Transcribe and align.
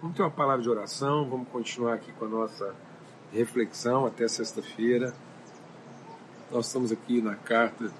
Vamos 0.00 0.16
ter 0.16 0.22
uma 0.22 0.30
palavra 0.30 0.62
de 0.62 0.70
oração, 0.70 1.28
vamos 1.28 1.48
continuar 1.48 1.94
aqui 1.94 2.12
com 2.12 2.26
a 2.26 2.28
nossa 2.28 2.72
reflexão 3.32 4.06
até 4.06 4.28
sexta-feira. 4.28 5.12
Nós 6.52 6.66
estamos 6.66 6.92
aqui 6.92 7.20
na 7.20 7.34
carta 7.34 7.90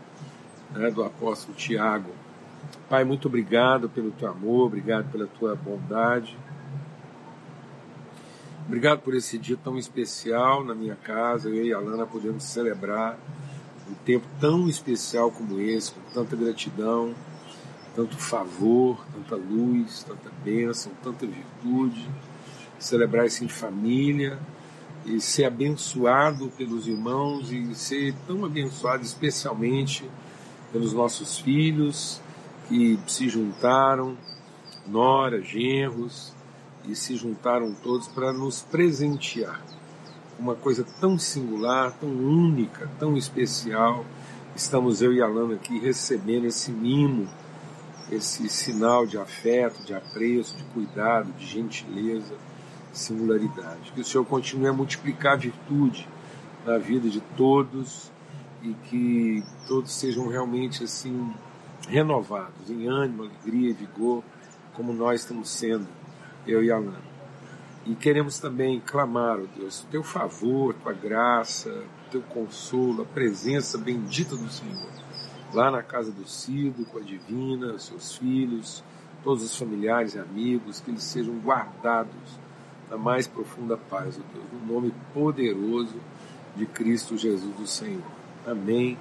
né, 0.71 0.93
do 0.93 1.03
apóstolo 1.03 1.57
Tiago. 1.57 2.13
Pai, 2.89 3.03
muito 3.03 3.27
obrigado 3.27 3.89
pelo 3.89 4.13
teu 4.13 4.31
amor, 4.31 4.67
obrigado 4.67 5.11
pela 5.11 5.27
tua 5.27 5.57
bondade. 5.57 6.39
Obrigado 8.65 9.01
por 9.01 9.13
esse 9.17 9.37
dia 9.37 9.57
tão 9.57 9.77
especial 9.77 10.63
na 10.63 10.77
minha 10.77 10.95
casa, 10.95 11.49
eu 11.49 11.65
e 11.65 11.73
a 11.73 11.81
Lana 11.81 12.07
podemos 12.07 12.45
celebrar 12.45 13.19
um 13.91 13.95
tempo 14.05 14.27
tão 14.41 14.69
especial 14.69 15.33
como 15.33 15.61
esse, 15.61 15.91
com 15.91 16.01
tanta 16.15 16.37
gratidão, 16.37 17.13
tanto 17.99 18.17
favor, 18.17 19.05
tanta 19.13 19.35
luz, 19.35 20.05
tanta 20.05 20.31
bênção, 20.45 20.93
tanta 21.03 21.27
virtude, 21.27 22.09
celebrar 22.79 23.27
isso 23.27 23.43
em 23.43 23.49
família 23.49 24.39
e 25.05 25.21
ser 25.21 25.47
abençoado 25.47 26.49
pelos 26.57 26.87
irmãos 26.87 27.51
e 27.51 27.75
ser 27.75 28.15
tão 28.25 28.45
abençoado 28.45 29.03
especialmente 29.03 30.09
pelos 30.71 30.93
nossos 30.93 31.39
filhos 31.39 32.21
que 32.69 32.97
se 33.09 33.29
juntaram, 33.29 34.17
nora, 34.87 35.43
genros, 35.43 36.33
e 36.87 36.95
se 36.95 37.17
juntaram 37.17 37.75
todos 37.83 38.07
para 38.07 38.33
nos 38.33 38.63
presentear. 38.63 39.61
Uma 40.39 40.55
coisa 40.55 40.87
tão 41.01 41.19
singular, 41.19 41.91
tão 41.99 42.11
única, 42.11 42.89
tão 42.97 43.17
especial. 43.17 44.05
Estamos 44.55 45.03
eu 45.03 45.13
e 45.13 45.21
Alana 45.21 45.55
aqui 45.55 45.81
recebendo 45.81 46.47
esse 46.47 46.71
mimo 46.71 47.27
esse 48.11 48.49
sinal 48.49 49.07
de 49.07 49.19
afeto, 49.19 49.85
de 49.85 49.95
apreço, 49.95 50.57
de 50.57 50.65
cuidado, 50.65 51.33
de 51.33 51.47
gentileza, 51.47 52.35
singularidade. 52.93 53.93
Que 53.93 54.01
o 54.01 54.05
Senhor 54.05 54.25
continue 54.25 54.69
a 54.69 54.73
multiplicar 54.73 55.35
a 55.35 55.37
virtude 55.37 56.09
na 56.65 56.79
vida 56.79 57.09
de 57.09 57.21
todos 57.37 58.11
e 58.63 58.75
que 58.89 59.45
todos 59.67 59.93
sejam 59.93 60.29
realmente 60.29 60.85
assim 60.85 61.33
renovados 61.89 62.71
em 62.71 62.87
ânimo, 62.87 63.25
alegria 63.25 63.71
e 63.71 63.73
vigor, 63.73 64.23
como 64.75 64.93
nós 64.93 65.21
estamos 65.21 65.51
sendo, 65.51 65.87
eu 66.47 66.63
e 66.63 66.71
Alana. 66.71 67.09
E 67.87 67.95
queremos 67.95 68.39
também 68.39 68.81
clamar, 68.81 69.39
ó 69.39 69.43
oh 69.43 69.59
Deus, 69.59 69.87
teu 69.91 70.03
favor, 70.03 70.75
tua 70.75 70.93
graça, 70.93 71.85
teu 72.11 72.21
consolo, 72.21 73.03
a 73.03 73.07
presença 73.07 73.79
bendita 73.79 74.37
do 74.37 74.49
Senhor 74.51 75.08
lá 75.53 75.71
na 75.71 75.83
casa 75.83 76.11
do 76.11 76.27
Cido, 76.29 76.85
com 76.87 76.99
a 76.99 77.03
Divina, 77.03 77.79
seus 77.79 78.17
filhos, 78.17 78.83
todos 79.25 79.43
os 79.43 79.57
familiares 79.57 80.15
e 80.15 80.19
amigos, 80.19 80.81
que 80.81 80.91
eles 80.91 81.03
sejam 81.03 81.35
guardados 81.39 82.39
na 82.91 82.97
mais 82.97 83.27
profunda 83.27 83.77
paz, 83.77 84.19
ó 84.19 84.23
Deus, 84.35 84.47
no 84.53 84.75
nome 84.75 84.95
poderoso 85.13 85.97
de 86.57 86.67
Cristo 86.67 87.17
Jesus 87.17 87.55
do 87.57 87.67
Senhor. 87.67 88.03
Amém 88.47 88.97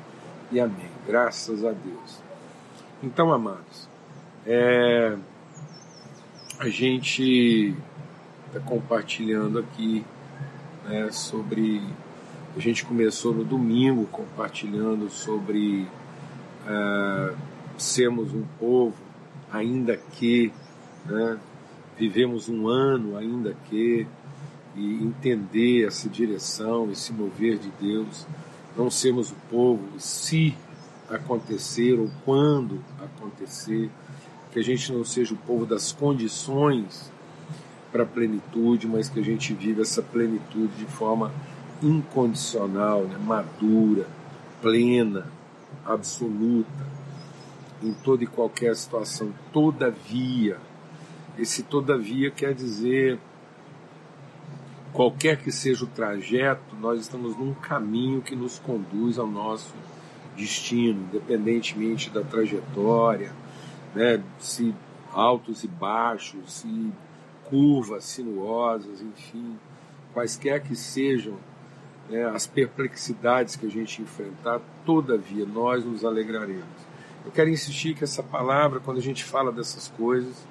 e 0.51 0.59
amém. 0.59 0.89
Graças 1.05 1.63
a 1.63 1.71
Deus. 1.71 2.21
Então, 3.01 3.31
amados, 3.31 3.87
é, 4.45 5.17
a 6.59 6.69
gente 6.69 7.75
está 8.47 8.59
compartilhando 8.59 9.59
aqui 9.59 10.03
né, 10.85 11.11
sobre. 11.11 11.81
A 12.55 12.59
gente 12.59 12.83
começou 12.83 13.33
no 13.33 13.43
domingo 13.43 14.07
compartilhando 14.07 15.09
sobre 15.09 15.87
uh, 16.67 17.35
sermos 17.77 18.33
um 18.33 18.43
povo, 18.59 18.95
ainda 19.51 19.97
que 19.97 20.51
né, 21.05 21.39
vivemos 21.97 22.49
um 22.49 22.67
ano, 22.67 23.17
ainda 23.17 23.55
que, 23.69 24.05
e 24.75 25.03
entender 25.03 25.85
essa 25.87 26.07
direção, 26.07 26.91
esse 26.91 27.11
mover 27.11 27.57
de 27.57 27.71
Deus, 27.79 28.27
não 28.75 28.91
sermos 28.91 29.31
o 29.31 29.35
povo, 29.49 29.83
se 29.97 30.55
acontecer 31.09 31.97
ou 31.99 32.09
quando 32.23 32.83
acontecer, 32.99 33.89
que 34.51 34.59
a 34.59 34.63
gente 34.63 34.91
não 34.91 35.03
seja 35.03 35.33
o 35.33 35.37
povo 35.37 35.65
das 35.65 35.91
condições 35.91 37.11
para 37.91 38.03
a 38.03 38.05
plenitude, 38.05 38.87
mas 38.87 39.09
que 39.09 39.19
a 39.19 39.23
gente 39.23 39.53
viva 39.53 39.81
essa 39.81 40.01
plenitude 40.01 40.73
de 40.77 40.85
forma 40.85 41.31
incondicional, 41.81 43.03
né, 43.03 43.17
madura, 43.17 44.05
plena, 44.61 45.27
absoluta 45.85 46.87
em 47.81 47.93
toda 47.93 48.23
e 48.23 48.27
qualquer 48.27 48.75
situação. 48.75 49.33
Todavia, 49.51 50.57
esse 51.37 51.63
todavia 51.63 52.31
quer 52.31 52.53
dizer 52.53 53.19
qualquer 54.91 55.37
que 55.37 55.51
seja 55.51 55.85
o 55.85 55.87
trajeto, 55.87 56.75
nós 56.79 56.99
estamos 57.01 57.37
num 57.37 57.53
caminho 57.53 58.21
que 58.21 58.35
nos 58.35 58.57
conduz 58.57 59.19
ao 59.19 59.27
nosso 59.27 59.75
destino, 60.35 61.03
independentemente 61.09 62.09
da 62.09 62.21
trajetória, 62.21 63.31
né, 63.93 64.23
se 64.39 64.73
altos 65.11 65.63
e 65.63 65.67
baixos, 65.67 66.51
se 66.51 66.91
curvas 67.43 68.03
sinuosas, 68.05 69.01
enfim, 69.01 69.57
quaisquer 70.13 70.61
que 70.61 70.75
sejam 70.75 71.37
né, 72.09 72.25
as 72.25 72.47
perplexidades 72.47 73.55
que 73.55 73.65
a 73.65 73.69
gente 73.69 74.01
enfrentar, 74.01 74.61
todavia 74.85 75.45
nós 75.45 75.83
nos 75.83 76.05
alegraremos. 76.05 76.87
Eu 77.25 77.31
quero 77.31 77.49
insistir 77.49 77.93
que 77.93 78.03
essa 78.03 78.23
palavra, 78.23 78.79
quando 78.79 78.97
a 78.97 79.01
gente 79.01 79.23
fala 79.23 79.51
dessas 79.51 79.89
coisas 79.89 80.47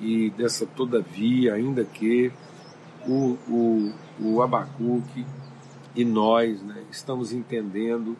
e 0.00 0.30
dessa 0.30 0.66
todavia, 0.66 1.54
ainda 1.54 1.84
que 1.84 2.32
o, 3.06 3.38
o, 3.48 3.92
o 4.20 4.42
Abacuque 4.42 5.24
e 5.94 6.04
nós 6.04 6.60
né, 6.62 6.82
estamos 6.90 7.32
entendendo 7.32 8.16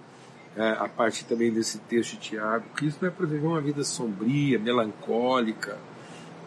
é, 0.56 0.70
a 0.70 0.88
partir 0.88 1.24
também 1.24 1.52
desse 1.52 1.78
texto 1.78 2.12
de 2.12 2.18
Tiago, 2.18 2.64
que 2.76 2.86
isso 2.86 2.98
não 3.00 3.08
é 3.08 3.10
para 3.12 3.26
viver 3.26 3.46
uma 3.46 3.60
vida 3.60 3.84
sombria, 3.84 4.58
melancólica, 4.58 5.78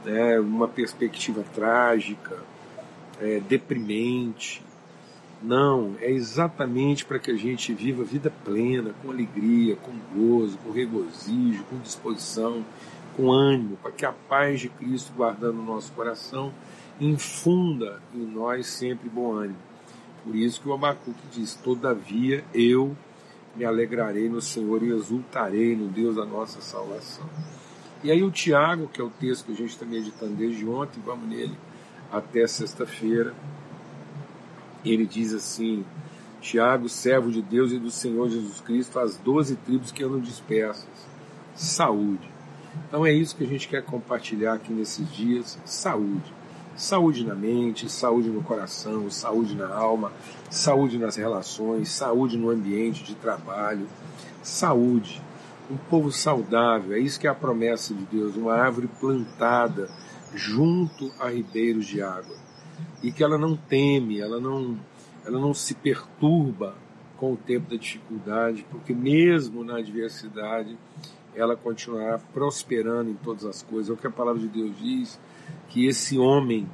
né, 0.03 0.40
uma 0.40 0.68
perspectiva 0.68 1.44
trágica, 1.53 2.38
é, 3.20 3.40
deprimente, 3.40 4.62
não, 5.41 5.96
é 6.00 6.12
exatamente 6.12 7.03
para 7.03 7.18
que 7.18 7.31
a 7.31 7.35
gente 7.35 7.74
viva 7.74 8.03
a 8.03 8.06
vida 8.06 8.31
plena, 8.44 8.94
com 9.02 9.09
alegria, 9.09 9.75
com 9.75 9.91
gozo, 10.16 10.57
com 10.59 10.72
regozijo, 10.72 11.63
com 11.63 11.79
disposição, 11.79 12.63
com 13.18 13.31
ânimo, 13.31 13.75
para 13.78 13.91
que 13.91 14.06
a 14.06 14.12
paz 14.12 14.59
de 14.59 14.69
Cristo, 14.69 15.12
guardando 15.16 15.59
o 15.59 15.66
nosso 15.66 15.91
coração, 15.94 16.53
infunda 17.00 18.00
em 18.13 18.24
nós 18.24 18.68
sempre 18.68 19.09
bom 19.09 19.34
ânimo. 19.34 19.57
Por 20.24 20.35
isso 20.35 20.62
que 20.62 20.69
o 20.69 20.74
Abacuque 20.74 21.28
diz: 21.31 21.56
Todavia 21.56 22.44
eu 22.53 22.96
me 23.56 23.66
alegrarei 23.66 24.29
no 24.29 24.41
Senhor 24.41 24.84
e 24.84 24.91
exultarei 24.91 25.75
no 25.75 25.88
Deus 25.88 26.16
da 26.16 26.25
nossa 26.25 26.62
salvação. 26.62 27.28
E 28.03 28.12
aí 28.12 28.22
o 28.23 28.29
Tiago, 28.29 28.88
que 28.88 29.02
é 29.02 29.03
o 29.03 29.09
texto 29.09 29.46
que 29.46 29.53
a 29.53 29.56
gente 29.56 29.72
está 29.72 29.85
meditando 29.85 30.35
desde 30.35 30.68
ontem, 30.68 31.02
vamos 31.03 31.28
nele 31.28 31.58
até 32.12 32.46
sexta-feira 32.46 33.34
ele 34.90 35.06
diz 35.06 35.34
assim: 35.34 35.86
Tiago, 36.42 36.90
servo 36.90 37.31
de 37.31 37.42
Deus 37.42 37.72
e 37.72 37.78
do 37.78 37.92
Senhor 37.92 38.30
Jesus 38.30 38.59
Cristo, 38.62 39.00
as 39.00 39.16
doze 39.18 39.56
tribos 39.56 39.92
que 39.92 40.03
andam 40.03 40.19
dispersas. 40.19 40.90
Saúde. 41.53 42.30
Então 42.88 43.06
é 43.06 43.12
isso 43.12 43.36
que 43.36 43.44
a 43.44 43.47
gente 43.47 43.68
quer 43.68 43.84
compartilhar 43.84 44.53
aqui 44.53 44.74
nesses 44.74 45.09
dias: 45.12 45.59
saúde. 45.66 46.34
Saúde 46.75 47.25
na 47.25 47.36
mente, 47.36 47.91
saúde 47.91 48.30
no 48.30 48.41
coração, 48.41 49.09
saúde 49.12 49.56
na 49.56 49.72
alma, 49.72 50.12
saúde 50.50 50.97
nas 50.97 51.16
relações, 51.16 51.90
saúde 51.90 52.38
no 52.38 52.50
ambiente 52.50 53.03
de 53.03 53.14
trabalho, 53.14 53.88
saúde. 54.41 55.22
Um 55.70 55.78
povo 55.78 56.12
saudável, 56.12 56.94
é 56.94 57.00
isso 57.00 57.20
que 57.20 57.28
é 57.28 57.30
a 57.30 57.36
promessa 57.36 57.94
de 57.94 58.03
Deus, 58.06 58.36
uma 58.36 58.56
árvore 58.56 58.90
plantada 59.00 59.90
junto 60.34 61.12
a 61.20 61.30
ribeiros 61.30 61.86
de 61.86 62.02
água 62.02 62.36
e 63.03 63.11
que 63.11 63.23
ela 63.23 63.38
não 63.38 63.55
teme, 63.55 64.20
ela 64.20 64.40
não, 64.40 64.78
ela 65.26 65.40
não 65.40 65.53
se 65.53 65.73
perturba 65.73 66.76
com 67.17 67.34
o 67.34 67.38
tempo 67.38 67.70
da 67.70 67.78
dificuldade, 67.78 68.66
porque 68.70 68.94
mesmo 68.94 69.64
na 69.64 69.78
adversidade 69.78 70.78
ela 71.35 71.55
continuará 71.55 72.17
prosperando 72.17 73.09
em 73.09 73.16
todas 73.16 73.46
as 73.46 73.61
coisas. 73.61 73.90
É 73.90 73.94
o 73.94 73.97
que 73.97 74.08
a 74.08 74.11
palavra 74.11 74.41
de 74.41 74.47
Deus 74.47 74.78
diz, 74.78 75.20
que 75.70 75.85
esse 75.85 76.17
homem 76.17 76.67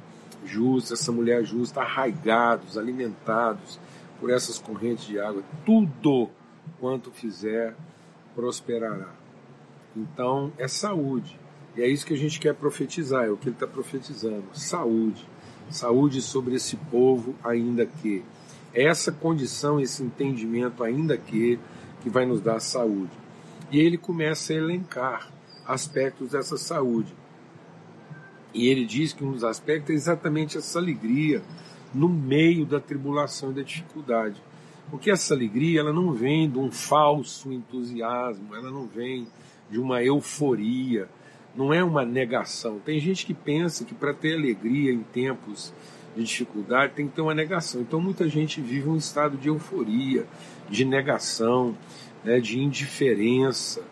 justo, 0.44 0.94
essa 0.94 1.12
mulher 1.12 1.44
justa, 1.44 1.80
arraigados, 1.80 2.78
alimentados 2.78 3.78
por 4.20 4.30
essas 4.30 4.58
correntes 4.58 5.06
de 5.06 5.20
água, 5.20 5.42
tudo 5.64 6.28
quanto 6.80 7.10
fizer 7.10 7.76
prosperará. 8.34 9.12
Então 9.96 10.52
é 10.58 10.66
saúde. 10.66 11.38
E 11.76 11.82
é 11.82 11.88
isso 11.88 12.06
que 12.06 12.14
a 12.14 12.18
gente 12.18 12.40
quer 12.40 12.54
profetizar, 12.54 13.26
é 13.26 13.30
o 13.30 13.36
que 13.36 13.48
ele 13.48 13.56
está 13.56 13.66
profetizando: 13.66 14.44
saúde 14.52 15.26
saúde 15.70 16.20
sobre 16.22 16.54
esse 16.54 16.76
povo, 16.76 17.34
ainda 17.44 17.86
que. 17.86 18.24
Essa 18.74 19.10
condição, 19.10 19.80
esse 19.80 20.02
entendimento, 20.02 20.84
ainda 20.84 21.16
que, 21.16 21.58
que 22.02 22.10
vai 22.10 22.26
nos 22.26 22.40
dar 22.40 22.60
saúde. 22.60 23.10
E 23.72 23.80
ele 23.80 23.96
começa 23.96 24.52
a 24.52 24.56
elencar 24.56 25.32
aspectos 25.66 26.30
dessa 26.30 26.56
saúde. 26.56 27.12
E 28.54 28.68
ele 28.68 28.84
diz 28.84 29.12
que 29.12 29.24
um 29.24 29.32
dos 29.32 29.44
aspectos 29.44 29.90
é 29.90 29.94
exatamente 29.94 30.58
essa 30.58 30.78
alegria 30.78 31.42
no 31.94 32.08
meio 32.08 32.66
da 32.66 32.80
tribulação 32.80 33.50
e 33.50 33.54
da 33.54 33.62
dificuldade. 33.62 34.42
Porque 34.90 35.10
essa 35.10 35.34
alegria 35.34 35.80
ela 35.80 35.92
não 35.92 36.12
vem 36.12 36.48
de 36.50 36.58
um 36.58 36.70
falso 36.70 37.52
entusiasmo, 37.52 38.54
ela 38.54 38.70
não 38.70 38.86
vem 38.86 39.26
de 39.70 39.78
uma 39.78 40.02
euforia, 40.02 41.08
não 41.58 41.74
é 41.74 41.82
uma 41.82 42.04
negação. 42.04 42.78
Tem 42.78 43.00
gente 43.00 43.26
que 43.26 43.34
pensa 43.34 43.84
que 43.84 43.92
para 43.92 44.14
ter 44.14 44.36
alegria 44.36 44.92
em 44.92 45.02
tempos 45.02 45.74
de 46.14 46.22
dificuldade 46.22 46.92
tem 46.94 47.08
que 47.08 47.16
ter 47.16 47.20
uma 47.20 47.34
negação. 47.34 47.80
Então 47.80 48.00
muita 48.00 48.28
gente 48.28 48.60
vive 48.60 48.88
um 48.88 48.96
estado 48.96 49.36
de 49.36 49.48
euforia, 49.48 50.24
de 50.70 50.84
negação, 50.84 51.76
né, 52.22 52.38
de 52.38 52.60
indiferença, 52.60 53.82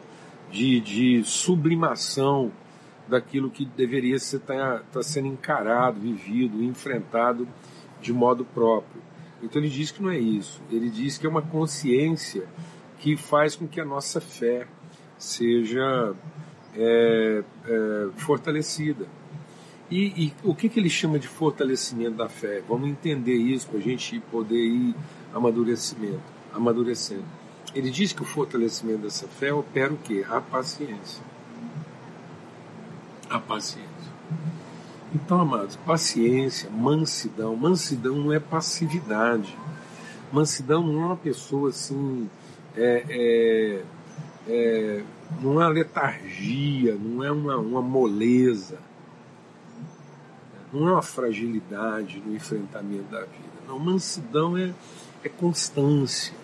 de, 0.49 0.81
de 0.81 1.25
sublimação 1.25 2.53
daquilo 3.09 3.51
que 3.51 3.65
deveria 3.65 4.15
estar 4.15 4.39
tá, 4.39 4.83
tá 4.93 5.03
sendo 5.03 5.27
encarado, 5.27 5.99
vivido, 5.99 6.63
enfrentado 6.63 7.49
de 8.01 8.13
modo 8.13 8.45
próprio. 8.45 9.03
Então 9.43 9.61
ele 9.61 9.71
diz 9.71 9.91
que 9.91 10.01
não 10.01 10.11
é 10.11 10.19
isso. 10.19 10.63
Ele 10.71 10.89
diz 10.89 11.19
que 11.19 11.27
é 11.27 11.29
uma 11.29 11.43
consciência 11.43 12.47
que 13.01 13.17
faz 13.17 13.57
com 13.57 13.67
que 13.67 13.81
a 13.81 13.85
nossa 13.85 14.21
fé 14.21 14.69
seja 15.19 16.15
é, 16.77 17.43
é, 17.67 18.09
fortalecida. 18.17 19.07
E, 19.91 20.27
e, 20.27 20.35
o 20.43 20.55
que, 20.55 20.69
que 20.69 20.81
ele 20.81 20.91
chama 20.91 21.19
de 21.19 21.29
fortalecimento 21.29 22.17
da 22.17 22.29
fé? 22.29 22.63
Vamos 22.69 22.89
entender 22.89 23.37
isso 23.37 23.69
para 23.69 23.79
a 23.79 23.83
gente 23.83 24.19
poder 24.33 24.65
ir 24.65 24.95
amadurecimento, 25.33 26.23
amadurecendo. 26.53 27.25
Ele 27.75 27.91
diz 27.91 28.13
que 28.13 28.23
o 28.23 28.25
fortalecimento 28.25 29.03
dessa 29.03 29.29
fé 29.29 29.53
opera 29.53 29.93
o 29.93 29.97
quê? 29.97 30.25
A 30.29 30.41
paciência. 30.41 31.23
A 33.29 33.39
paciência. 33.39 33.87
Então, 35.15 35.41
amados, 35.41 35.77
paciência, 35.77 36.69
mansidão. 36.71 37.55
Mansidão 37.55 38.17
não 38.17 38.33
é 38.33 38.41
passividade. 38.41 39.57
Mansidão 40.33 40.85
não 40.85 41.03
é 41.03 41.07
uma 41.07 41.17
pessoa 41.17 41.71
assim. 41.71 42.29
É, 42.77 43.05
é, 43.09 43.83
é, 44.49 45.03
não 45.41 45.61
é 45.61 45.67
uma 45.67 45.69
letargia, 45.69 46.95
não 46.95 47.25
é 47.25 47.31
uma, 47.31 47.57
uma 47.57 47.83
moleza 47.83 48.79
não 50.73 50.89
é 50.89 50.93
uma 50.93 51.03
fragilidade 51.03 52.23
no 52.25 52.35
enfrentamento 52.35 53.11
da 53.11 53.21
vida. 53.21 53.57
Não, 53.67 53.79
mansidão 53.79 54.57
é, 54.57 54.75
é 55.25 55.29
constância. 55.29 56.35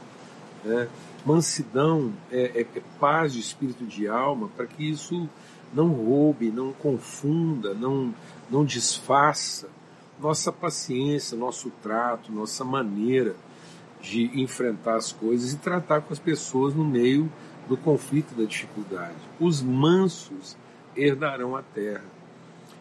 Né? 0.64 0.88
Mansidão 1.24 2.12
é, 2.30 2.60
é, 2.60 2.60
é 2.60 2.82
paz 2.98 3.32
de 3.32 3.40
espírito 3.40 3.84
de 3.84 4.08
alma 4.08 4.48
para 4.56 4.66
que 4.66 4.88
isso 4.88 5.28
não 5.72 5.88
roube, 5.88 6.50
não 6.50 6.72
confunda, 6.72 7.74
não, 7.74 8.14
não 8.50 8.64
desfaça 8.64 9.68
nossa 10.20 10.52
paciência, 10.52 11.36
nosso 11.36 11.70
trato, 11.82 12.30
nossa 12.30 12.64
maneira 12.64 13.34
de 14.00 14.40
enfrentar 14.40 14.96
as 14.96 15.12
coisas 15.12 15.52
e 15.52 15.56
tratar 15.56 16.00
com 16.02 16.12
as 16.12 16.18
pessoas 16.18 16.74
no 16.74 16.84
meio 16.84 17.30
do 17.68 17.76
conflito 17.76 18.34
da 18.34 18.44
dificuldade. 18.44 19.16
Os 19.40 19.62
mansos 19.62 20.56
herdarão 20.96 21.56
a 21.56 21.62
terra. 21.62 22.04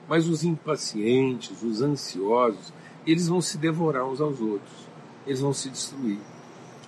Mas 0.07 0.27
os 0.27 0.43
impacientes, 0.43 1.61
os 1.61 1.81
ansiosos, 1.81 2.73
eles 3.05 3.27
vão 3.27 3.41
se 3.41 3.57
devorar 3.57 4.05
uns 4.05 4.19
aos 4.19 4.41
outros, 4.41 4.87
eles 5.25 5.39
vão 5.39 5.53
se 5.53 5.69
destruir. 5.69 6.19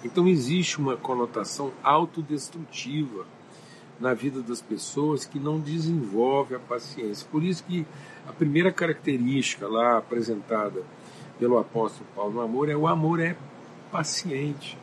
Então 0.04 0.28
existe 0.28 0.80
uma 0.80 0.98
conotação 0.98 1.72
autodestrutiva 1.81 3.25
na 4.00 4.13
vida 4.13 4.42
das 4.42 4.62
pessoas 4.62 5.25
que 5.25 5.39
não 5.39 5.60
desenvolve 5.60 6.56
a 6.56 6.60
paciência. 6.60 7.25
Por 7.31 7.44
isso 7.44 7.63
que 7.63 7.86
a 8.28 8.34
primeira 8.34 8.72
característica 8.72 9.68
lá 9.68 9.98
apresentada 9.98 10.84
pelo 11.39 11.57
apóstolo 11.57 12.06
Paulo 12.16 12.34
no 12.34 12.42
amor 12.42 12.69
é 12.69 12.75
o 12.75 12.88
amor 12.88 13.19
é 13.19 13.36
paciente. 13.92 14.78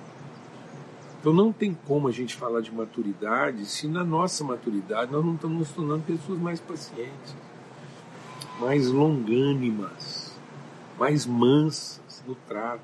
Então 1.21 1.33
não 1.33 1.53
tem 1.53 1.75
como 1.87 2.09
a 2.09 2.13
gente 2.13 2.35
falar 2.35 2.63
de 2.63 2.73
maturidade 2.73 3.67
se 3.67 3.87
na 3.87 4.03
nossa 4.03 4.43
maturidade 4.43 5.13
nós 5.13 5.25
não 5.25 5.35
estamos 5.35 5.59
nos 5.59 5.71
tornando 5.71 6.03
pessoas 6.03 6.39
mais 6.39 6.59
pacientes 6.59 7.37
mais 8.61 8.89
longânimas, 8.89 10.37
mais 10.99 11.25
mansas 11.25 12.23
no 12.27 12.35
trato. 12.35 12.83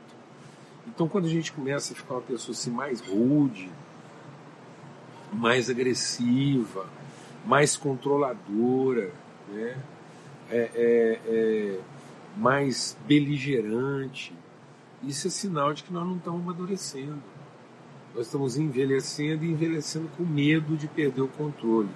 Então, 0.86 1.06
quando 1.06 1.26
a 1.26 1.28
gente 1.28 1.52
começa 1.52 1.92
a 1.92 1.96
ficar 1.96 2.14
uma 2.14 2.22
pessoa 2.22 2.54
assim 2.54 2.70
mais 2.70 3.00
rude, 3.00 3.70
mais 5.30 5.68
agressiva, 5.68 6.86
mais 7.44 7.76
controladora, 7.76 9.12
né? 9.48 9.76
É, 10.48 10.70
é, 10.74 11.20
é, 11.26 11.80
mais 12.36 12.96
beligerante, 13.06 14.32
isso 15.02 15.26
é 15.26 15.30
sinal 15.30 15.74
de 15.74 15.82
que 15.82 15.92
nós 15.92 16.06
não 16.06 16.16
estamos 16.16 16.40
amadurecendo. 16.40 17.22
Nós 18.16 18.28
estamos 18.28 18.56
envelhecendo 18.56 19.44
e 19.44 19.50
envelhecendo 19.50 20.08
com 20.16 20.24
medo 20.24 20.74
de 20.74 20.88
perder 20.88 21.20
o 21.20 21.28
controle. 21.28 21.90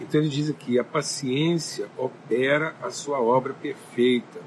Então 0.00 0.20
ele 0.20 0.30
diz 0.30 0.48
aqui: 0.48 0.78
a 0.78 0.84
paciência 0.84 1.88
opera 1.98 2.76
a 2.80 2.90
sua 2.90 3.20
obra 3.20 3.52
perfeita, 3.52 4.40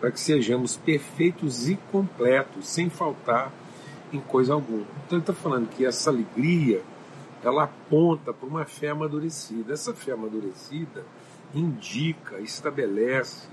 para 0.00 0.10
que 0.10 0.18
sejamos 0.18 0.74
perfeitos 0.74 1.68
e 1.68 1.76
completos, 1.92 2.66
sem 2.66 2.88
faltar 2.88 3.52
em 4.10 4.20
coisa 4.20 4.54
alguma. 4.54 4.86
Então 5.04 5.18
ele 5.18 5.20
está 5.20 5.34
falando 5.34 5.68
que 5.68 5.84
essa 5.84 6.08
alegria 6.08 6.80
ela 7.44 7.64
aponta 7.64 8.32
para 8.32 8.48
uma 8.48 8.64
fé 8.64 8.88
amadurecida. 8.88 9.74
Essa 9.74 9.92
fé 9.92 10.12
amadurecida 10.12 11.04
indica, 11.54 12.40
estabelece, 12.40 13.48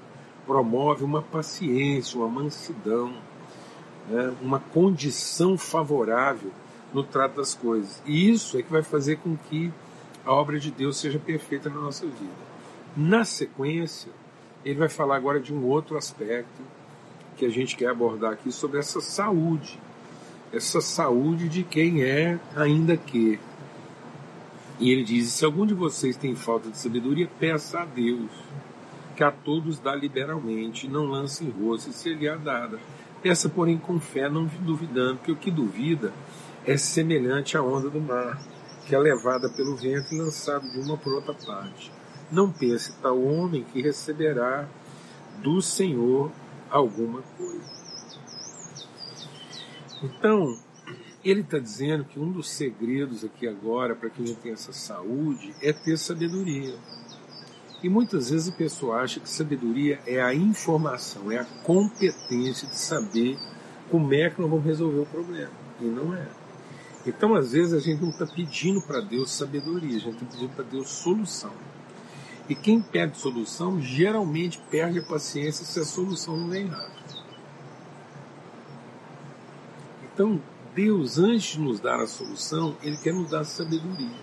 promove 0.47 1.03
uma 1.03 1.21
paciência, 1.21 2.17
uma 2.17 2.29
mansidão, 2.29 3.13
né, 4.09 4.33
uma 4.41 4.61
condição 4.61 5.57
favorável 5.57 6.53
no 6.95 7.03
trato 7.03 7.35
das 7.35 7.53
coisas. 7.53 8.01
E 8.05 8.31
isso 8.31 8.57
é 8.57 8.63
que 8.63 8.71
vai 8.71 8.81
fazer 8.81 9.17
com 9.17 9.35
que 9.35 9.71
a 10.25 10.31
obra 10.31 10.57
de 10.57 10.71
Deus 10.71 10.95
seja 10.97 11.19
perfeita 11.19 11.69
na 11.69 11.81
nossa 11.81 12.05
vida. 12.05 12.55
Na 12.95 13.25
sequência, 13.25 14.09
ele 14.63 14.79
vai 14.79 14.87
falar 14.87 15.17
agora 15.17 15.39
de 15.39 15.53
um 15.53 15.65
outro 15.65 15.97
aspecto 15.97 16.61
que 17.35 17.45
a 17.45 17.49
gente 17.49 17.75
quer 17.75 17.89
abordar 17.89 18.31
aqui 18.31 18.49
sobre 18.49 18.79
essa 18.79 19.01
saúde. 19.01 19.77
Essa 20.53 20.79
saúde 20.79 21.49
de 21.49 21.63
quem 21.63 22.01
é 22.01 22.39
ainda 22.55 22.95
que. 22.95 23.37
E 24.79 24.89
ele 24.89 25.03
diz: 25.03 25.31
se 25.31 25.43
algum 25.43 25.65
de 25.65 25.73
vocês 25.73 26.15
tem 26.15 26.33
falta 26.33 26.69
de 26.69 26.77
sabedoria, 26.77 27.29
peça 27.39 27.81
a 27.81 27.85
Deus, 27.85 28.31
que 29.17 29.23
a 29.23 29.31
todos 29.31 29.79
dá 29.79 29.93
liberalmente, 29.93 30.87
não 30.87 31.05
lance 31.05 31.43
em 31.43 31.49
rosto, 31.49 31.89
e 31.89 31.93
se 31.93 32.13
lhe 32.13 32.25
é 32.25 32.37
dada. 32.37 32.79
Peça, 33.21 33.49
porém, 33.49 33.77
com 33.77 33.99
fé, 33.99 34.29
não 34.29 34.45
duvidando, 34.45 35.17
porque 35.17 35.31
o 35.31 35.35
que 35.35 35.51
duvida 35.51 36.13
é 36.65 36.77
semelhante 36.77 37.57
à 37.57 37.61
onda 37.61 37.89
do 37.89 38.01
mar 38.01 38.41
que 38.85 38.93
é 38.93 38.99
levada 38.99 39.49
pelo 39.49 39.75
vento 39.75 40.13
e 40.13 40.17
lançada 40.17 40.67
de 40.67 40.79
uma 40.79 40.97
por 40.97 41.13
outra 41.13 41.33
parte. 41.33 41.91
Não 42.31 42.51
pense 42.51 42.93
tal 43.01 43.21
homem 43.21 43.63
que 43.63 43.81
receberá 43.81 44.67
do 45.41 45.61
Senhor 45.61 46.31
alguma 46.69 47.21
coisa. 47.37 47.75
Então, 50.03 50.57
ele 51.23 51.41
está 51.41 51.57
dizendo 51.57 52.05
que 52.05 52.19
um 52.19 52.31
dos 52.31 52.49
segredos 52.49 53.23
aqui 53.23 53.47
agora 53.47 53.95
para 53.95 54.09
que 54.09 54.21
a 54.21 54.25
gente 54.25 54.39
tenha 54.39 54.53
essa 54.53 54.71
saúde 54.71 55.55
é 55.61 55.73
ter 55.73 55.97
sabedoria. 55.97 56.75
E 57.81 57.89
muitas 57.89 58.29
vezes 58.29 58.53
a 58.53 58.55
pessoa 58.55 58.97
acha 58.97 59.19
que 59.19 59.29
sabedoria 59.29 59.99
é 60.05 60.21
a 60.21 60.33
informação, 60.33 61.31
é 61.31 61.37
a 61.37 61.45
competência 61.63 62.67
de 62.67 62.77
saber 62.77 63.37
como 63.89 64.13
é 64.13 64.29
que 64.29 64.39
nós 64.39 64.49
vamos 64.49 64.65
resolver 64.65 64.99
o 64.99 65.05
problema. 65.05 65.51
E 65.79 65.85
não 65.85 66.13
é. 66.13 66.44
Então, 67.05 67.35
às 67.35 67.51
vezes, 67.51 67.73
a 67.73 67.79
gente 67.79 68.01
não 68.01 68.09
está 68.09 68.25
pedindo 68.25 68.81
para 68.81 68.99
Deus 68.99 69.31
sabedoria, 69.31 69.97
a 69.97 69.99
gente 69.99 70.15
está 70.15 70.25
pedindo 70.25 70.55
para 70.55 70.63
Deus 70.63 70.89
solução. 70.89 71.53
E 72.49 72.55
quem 72.55 72.81
pede 72.81 73.17
solução, 73.17 73.81
geralmente 73.81 74.59
perde 74.69 74.99
a 74.99 75.03
paciência 75.03 75.65
se 75.65 75.79
a 75.79 75.85
solução 75.85 76.37
não 76.37 76.49
vem 76.49 76.67
rápido. 76.67 77.23
Então, 80.13 80.41
Deus, 80.75 81.17
antes 81.17 81.53
de 81.53 81.59
nos 81.59 81.79
dar 81.79 82.01
a 82.01 82.07
solução, 82.07 82.75
Ele 82.83 82.97
quer 82.97 83.13
nos 83.13 83.31
dar 83.31 83.43
sabedoria. 83.43 84.19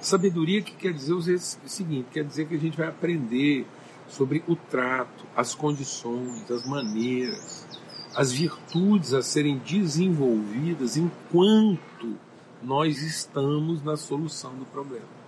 Sabedoria 0.00 0.62
que 0.62 0.72
quer 0.72 0.92
dizer 0.92 1.12
o 1.12 1.22
seguinte, 1.22 2.08
quer 2.12 2.24
dizer 2.24 2.46
que 2.46 2.54
a 2.54 2.58
gente 2.58 2.76
vai 2.76 2.88
aprender 2.88 3.66
sobre 4.08 4.42
o 4.48 4.56
trato, 4.56 5.26
as 5.36 5.54
condições, 5.54 6.50
as 6.50 6.66
maneiras, 6.66 7.67
as 8.14 8.32
virtudes 8.32 9.14
a 9.14 9.22
serem 9.22 9.58
desenvolvidas 9.58 10.96
enquanto 10.96 12.16
nós 12.62 13.02
estamos 13.02 13.82
na 13.82 13.96
solução 13.96 14.54
do 14.54 14.64
problema. 14.66 15.18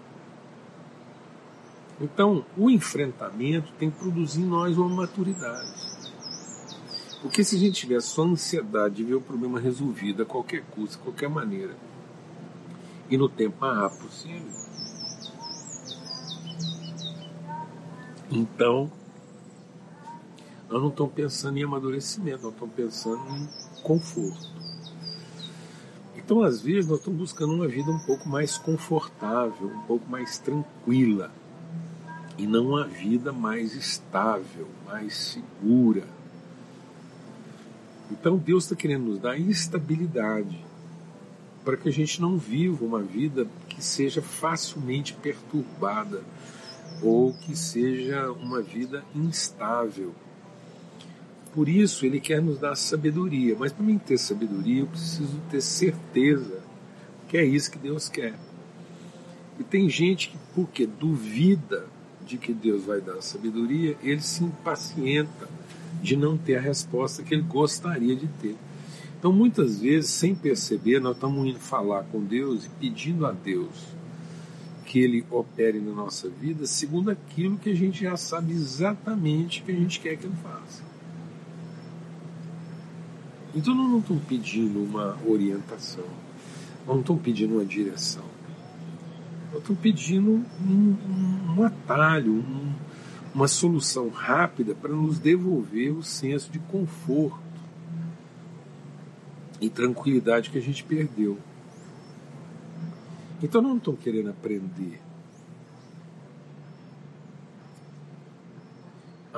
Então, 2.00 2.44
o 2.56 2.70
enfrentamento 2.70 3.72
tem 3.78 3.90
que 3.90 3.98
produzir 3.98 4.40
em 4.40 4.46
nós 4.46 4.76
uma 4.78 4.88
maturidade. 4.88 5.70
Porque 7.20 7.44
se 7.44 7.56
a 7.56 7.58
gente 7.58 7.80
tiver 7.80 8.00
só 8.00 8.22
ansiedade 8.24 8.96
de 8.96 9.04
ver 9.04 9.14
o 9.14 9.20
problema 9.20 9.60
resolvido 9.60 10.22
a 10.22 10.26
qualquer 10.26 10.62
custo, 10.70 10.98
a 10.98 11.04
qualquer 11.04 11.28
maneira, 11.28 11.76
e 13.10 13.18
no 13.18 13.28
tempo 13.28 13.62
ah, 13.64 13.90
possível, 13.90 14.48
então 18.30 18.90
nós 20.70 20.80
não 20.80 20.88
estamos 20.88 21.12
pensando 21.12 21.58
em 21.58 21.64
amadurecimento, 21.64 22.44
nós 22.44 22.52
estamos 22.52 22.74
pensando 22.76 23.22
em 23.28 23.82
conforto. 23.82 24.48
Então, 26.14 26.42
às 26.42 26.62
vezes, 26.62 26.88
nós 26.88 27.00
estamos 27.00 27.18
buscando 27.18 27.52
uma 27.52 27.66
vida 27.66 27.90
um 27.90 27.98
pouco 27.98 28.28
mais 28.28 28.56
confortável, 28.56 29.66
um 29.66 29.80
pouco 29.80 30.08
mais 30.08 30.38
tranquila, 30.38 31.32
e 32.38 32.46
não 32.46 32.68
uma 32.68 32.86
vida 32.86 33.32
mais 33.32 33.74
estável, 33.74 34.68
mais 34.86 35.16
segura. 35.16 36.06
Então, 38.08 38.36
Deus 38.36 38.64
está 38.64 38.76
querendo 38.76 39.06
nos 39.06 39.18
dar 39.18 39.36
estabilidade 39.36 40.64
para 41.64 41.76
que 41.76 41.88
a 41.88 41.92
gente 41.92 42.20
não 42.20 42.38
viva 42.38 42.84
uma 42.84 43.02
vida 43.02 43.44
que 43.68 43.84
seja 43.84 44.22
facilmente 44.22 45.14
perturbada 45.14 46.22
ou 47.02 47.32
que 47.32 47.56
seja 47.56 48.30
uma 48.30 48.62
vida 48.62 49.04
instável. 49.14 50.14
Por 51.52 51.68
isso, 51.68 52.06
ele 52.06 52.20
quer 52.20 52.40
nos 52.40 52.58
dar 52.58 52.76
sabedoria. 52.76 53.56
Mas 53.58 53.72
para 53.72 53.84
mim 53.84 53.98
ter 53.98 54.18
sabedoria, 54.18 54.80
eu 54.80 54.86
preciso 54.86 55.40
ter 55.50 55.60
certeza 55.60 56.60
que 57.28 57.36
é 57.36 57.44
isso 57.44 57.70
que 57.70 57.78
Deus 57.78 58.08
quer. 58.08 58.34
E 59.58 59.64
tem 59.64 59.88
gente 59.88 60.30
que, 60.30 60.38
porque 60.54 60.86
duvida 60.86 61.86
de 62.24 62.38
que 62.38 62.52
Deus 62.52 62.84
vai 62.84 63.00
dar 63.00 63.20
sabedoria, 63.20 63.96
ele 64.02 64.20
se 64.20 64.44
impacienta 64.44 65.48
de 66.02 66.16
não 66.16 66.38
ter 66.38 66.56
a 66.56 66.60
resposta 66.60 67.22
que 67.22 67.34
ele 67.34 67.42
gostaria 67.42 68.14
de 68.14 68.26
ter. 68.40 68.56
Então, 69.18 69.32
muitas 69.32 69.80
vezes, 69.80 70.10
sem 70.10 70.34
perceber, 70.34 70.98
nós 70.98 71.14
estamos 71.14 71.46
indo 71.46 71.58
falar 71.58 72.04
com 72.04 72.24
Deus 72.24 72.64
e 72.64 72.68
pedindo 72.80 73.26
a 73.26 73.32
Deus 73.32 74.00
que 74.86 74.98
Ele 74.98 75.24
opere 75.30 75.78
na 75.78 75.92
nossa 75.92 76.28
vida 76.28 76.66
segundo 76.66 77.10
aquilo 77.10 77.56
que 77.58 77.70
a 77.70 77.76
gente 77.76 78.02
já 78.02 78.16
sabe 78.16 78.52
exatamente 78.52 79.62
que 79.62 79.70
a 79.70 79.74
gente 79.74 80.00
quer 80.00 80.16
que 80.16 80.26
Ele 80.26 80.34
faça. 80.42 80.89
Então 83.54 83.74
não 83.74 83.98
estamos 83.98 84.22
pedindo 84.24 84.82
uma 84.82 85.18
orientação, 85.26 86.04
não 86.86 87.00
estamos 87.00 87.22
pedindo 87.22 87.54
uma 87.54 87.64
direção. 87.64 88.24
Estamos 89.52 89.80
pedindo 89.80 90.30
um, 90.30 90.44
um, 90.64 91.54
um 91.56 91.62
atalho, 91.64 92.34
um, 92.34 92.72
uma 93.34 93.48
solução 93.48 94.08
rápida 94.08 94.74
para 94.74 94.92
nos 94.92 95.18
devolver 95.18 95.90
o 95.90 96.02
senso 96.02 96.50
de 96.52 96.60
conforto 96.60 97.40
e 99.60 99.68
tranquilidade 99.68 100.50
que 100.50 100.58
a 100.58 100.62
gente 100.62 100.84
perdeu. 100.84 101.36
Então 103.42 103.60
não 103.60 103.76
estão 103.76 103.96
querendo 103.96 104.30
aprender. 104.30 105.00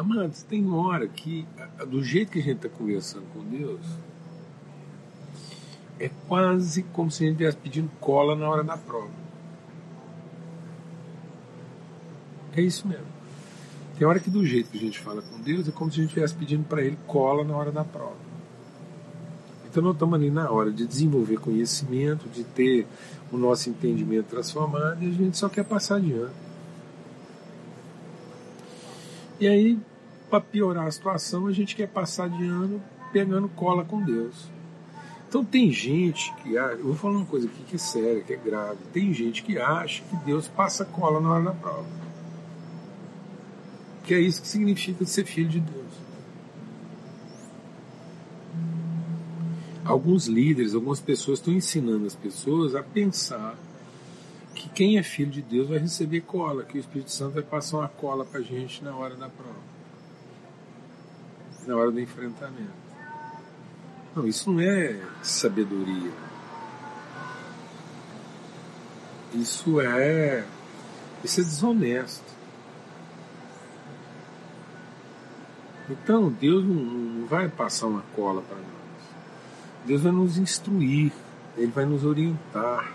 Amados, 0.03 0.43
tem 0.43 0.69
hora 0.69 1.07
que, 1.07 1.47
do 1.89 2.03
jeito 2.03 2.33
que 2.33 2.41
a 2.41 2.43
gente 2.43 2.57
está 2.57 2.69
conversando 2.69 3.25
com 3.33 3.39
Deus, 3.45 3.87
é 6.01 6.11
quase 6.27 6.83
como 6.83 7.09
se 7.09 7.23
a 7.23 7.27
gente 7.29 7.35
estivesse 7.35 7.57
pedindo 7.59 7.89
cola 8.01 8.35
na 8.35 8.51
hora 8.51 8.65
da 8.65 8.77
prova. 8.77 9.13
É 12.57 12.61
isso 12.61 12.89
mesmo. 12.89 13.07
Tem 13.97 14.05
hora 14.05 14.19
que, 14.19 14.29
do 14.29 14.45
jeito 14.45 14.71
que 14.73 14.79
a 14.79 14.81
gente 14.81 14.99
fala 14.99 15.23
com 15.23 15.41
Deus, 15.41 15.69
é 15.69 15.71
como 15.71 15.89
se 15.89 16.01
a 16.01 16.03
gente 16.03 16.11
estivesse 16.11 16.35
pedindo 16.35 16.65
para 16.65 16.83
Ele 16.83 16.99
cola 17.07 17.45
na 17.45 17.57
hora 17.57 17.71
da 17.71 17.85
prova. 17.85 18.17
Então, 19.71 19.85
nós 19.85 19.93
estamos 19.93 20.17
ali 20.17 20.33
na 20.33 20.51
hora 20.51 20.73
de 20.73 20.85
desenvolver 20.85 21.37
conhecimento, 21.37 22.29
de 22.29 22.43
ter 22.43 22.89
o 23.31 23.37
nosso 23.37 23.71
entendimento 23.71 24.27
transformado 24.27 25.01
e 25.01 25.11
a 25.11 25.13
gente 25.13 25.39
só 25.39 25.49
quer 25.49 25.65
passar 25.65 25.99
adiante. 25.99 26.35
E 29.39 29.47
aí, 29.47 29.79
para 30.33 30.41
piorar 30.41 30.87
a 30.87 30.91
situação, 30.91 31.47
a 31.47 31.53
gente 31.53 31.77
quer 31.77 31.87
passar 31.89 32.27
de 32.31 32.43
ano 32.47 32.83
pegando 33.13 33.51
cola 33.51 33.85
com 33.85 34.03
Deus. 34.03 34.49
Então 35.29 35.45
tem 35.45 35.71
gente 35.71 36.33
que 36.37 36.57
acha, 36.57 36.77
eu 36.77 36.85
vou 36.85 36.95
falar 36.95 37.19
uma 37.19 37.27
coisa 37.27 37.47
aqui 37.47 37.63
que 37.65 37.77
é 37.77 37.79
séria, 37.79 38.23
que 38.23 38.33
é 38.33 38.37
grave. 38.37 38.79
Tem 38.95 39.13
gente 39.13 39.43
que 39.43 39.59
acha 39.59 40.03
que 40.05 40.17
Deus 40.25 40.49
passa 40.49 40.87
cola 40.87 41.21
na 41.21 41.33
hora 41.35 41.45
da 41.45 41.53
prova. 41.53 41.85
Que 44.05 44.15
é 44.15 44.21
isso 44.21 44.41
que 44.41 44.49
significa 44.49 45.05
ser 45.05 45.27
filho 45.27 45.51
de 45.51 45.61
Deus. 45.61 45.93
Alguns 49.85 50.27
líderes, 50.27 50.75
algumas 50.75 51.01
pessoas 51.01 51.41
estão 51.41 51.53
ensinando 51.53 52.07
as 52.07 52.15
pessoas 52.15 52.75
a 52.75 52.83
pensar 52.83 53.55
que 54.55 54.67
quem 54.71 54.97
é 54.97 55.03
filho 55.03 55.31
de 55.31 55.43
Deus 55.43 55.69
vai 55.69 55.79
receber 55.79 56.23
cola, 56.23 56.63
que 56.65 56.79
o 56.79 56.81
Espírito 56.81 57.11
Santo 57.11 57.35
vai 57.35 57.43
passar 57.43 57.79
uma 57.79 57.89
cola 57.89 58.25
para 58.25 58.41
a 58.41 58.43
gente 58.43 58.83
na 58.83 58.97
hora 58.97 59.15
da 59.15 59.29
prova, 59.29 59.72
na 61.67 61.77
hora 61.77 61.91
do 61.91 62.01
enfrentamento. 62.01 62.83
Não, 64.15 64.27
isso 64.27 64.51
não 64.51 64.61
é 64.61 65.01
sabedoria. 65.23 66.13
Isso 69.35 69.81
é, 69.81 70.45
isso 71.25 71.41
é 71.41 71.45
desonesto. 71.45 72.33
Então 75.89 76.31
Deus 76.31 76.65
não, 76.65 76.75
não 76.75 77.27
vai 77.27 77.49
passar 77.49 77.87
uma 77.87 78.03
cola 78.15 78.43
para 78.43 78.57
nós. 78.57 78.67
Deus 79.87 80.03
vai 80.03 80.13
nos 80.13 80.37
instruir, 80.37 81.13
Ele 81.57 81.73
vai 81.73 81.85
nos 81.85 82.05
orientar, 82.05 82.93